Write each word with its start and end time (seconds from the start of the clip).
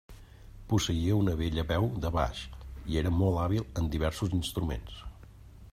Posseïa 0.71 1.17
una 1.23 1.35
bella 1.41 1.65
veu 1.73 1.85
de 2.05 2.11
baix 2.15 2.41
i 2.93 2.99
era 3.03 3.13
molt 3.19 3.41
hàbil 3.43 3.69
en 3.83 3.91
diversos 3.97 4.37
instruments. 4.39 4.97